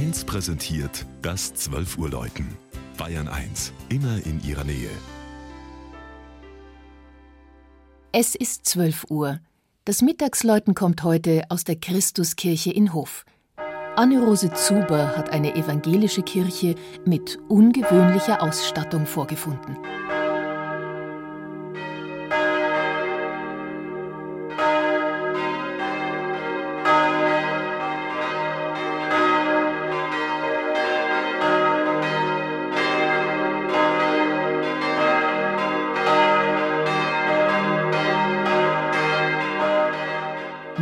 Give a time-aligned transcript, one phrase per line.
[0.00, 2.56] 1 präsentiert das 12 Uhr Läuten.
[2.96, 4.88] Bayern 1, immer in ihrer Nähe.
[8.10, 9.40] Es ist 12 Uhr.
[9.84, 13.26] Das Mittagsläuten kommt heute aus der Christuskirche in Hof.
[13.96, 19.76] Anne-Rose Zuber hat eine evangelische Kirche mit ungewöhnlicher Ausstattung vorgefunden.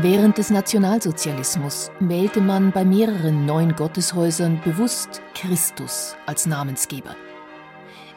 [0.00, 7.16] Während des Nationalsozialismus wählte man bei mehreren neuen Gotteshäusern bewusst Christus als Namensgeber.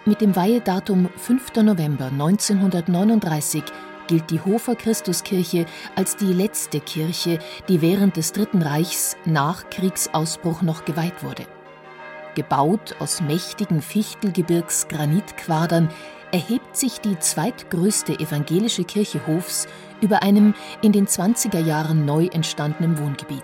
[0.05, 1.55] Mit dem Weihedatum 5.
[1.63, 3.63] November 1939
[4.05, 10.61] gilt die Hofer Christuskirche als die letzte Kirche, die während des Dritten Reichs nach Kriegsausbruch
[10.61, 11.47] noch geweiht wurde.
[12.35, 15.89] Gebaut aus mächtigen Fichtelgebirgsgranitquadern
[16.31, 19.67] erhebt sich die zweitgrößte evangelische Kirche Hofs
[20.01, 23.43] über einem in den 20er Jahren neu entstandenen Wohngebiet.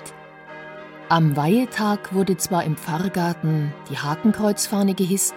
[1.10, 5.36] Am Weihetag wurde zwar im Pfarrgarten die Hakenkreuzfahne gehisst,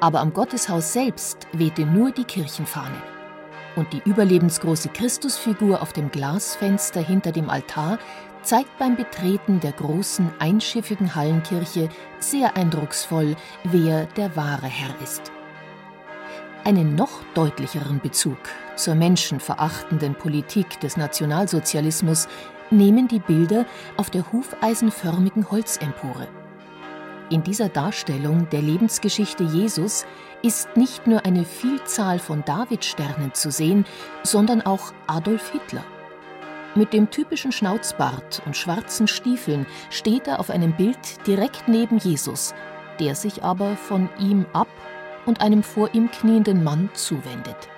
[0.00, 3.02] aber am Gotteshaus selbst wehte nur die Kirchenfahne.
[3.76, 7.98] Und die überlebensgroße Christusfigur auf dem Glasfenster hinter dem Altar
[8.42, 15.32] zeigt beim Betreten der großen einschiffigen Hallenkirche sehr eindrucksvoll, wer der wahre Herr ist.
[16.64, 18.38] Einen noch deutlicheren Bezug
[18.76, 22.28] zur menschenverachtenden Politik des Nationalsozialismus
[22.70, 26.28] nehmen die Bilder auf der hufeisenförmigen Holzempore.
[27.30, 30.06] In dieser Darstellung der Lebensgeschichte Jesus
[30.42, 33.84] ist nicht nur eine Vielzahl von Davidsternen zu sehen,
[34.22, 35.84] sondern auch Adolf Hitler.
[36.76, 42.54] Mit dem typischen Schnauzbart und schwarzen Stiefeln steht er auf einem Bild direkt neben Jesus,
[43.00, 44.68] der sich aber von ihm ab
[45.26, 47.68] und einem vor ihm knienden Mann zuwendet.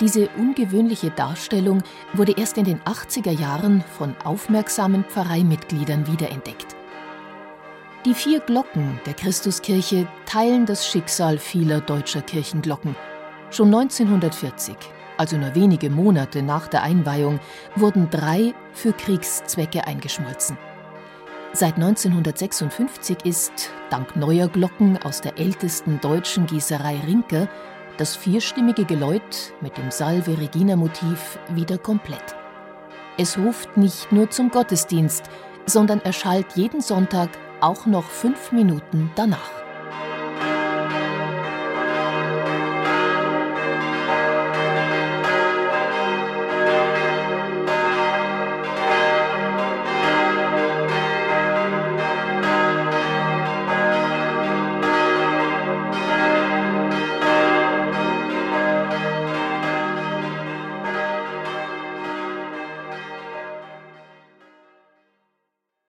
[0.00, 1.82] Diese ungewöhnliche Darstellung
[2.12, 6.76] wurde erst in den 80er Jahren von aufmerksamen Pfarreimitgliedern wiederentdeckt.
[8.04, 12.96] Die vier Glocken der Christuskirche teilen das Schicksal vieler deutscher Kirchenglocken.
[13.50, 14.74] Schon 1940,
[15.18, 17.38] also nur wenige Monate nach der Einweihung,
[17.76, 20.58] wurden drei für Kriegszwecke eingeschmolzen.
[21.54, 27.46] Seit 1956 ist, dank neuer Glocken aus der ältesten deutschen Gießerei Rinke,
[27.98, 32.34] das vierstimmige Geläut mit dem Salve-Regina-Motiv wieder komplett.
[33.18, 35.24] Es ruft nicht nur zum Gottesdienst,
[35.66, 37.28] sondern erschallt jeden Sonntag
[37.60, 39.61] auch noch fünf Minuten danach.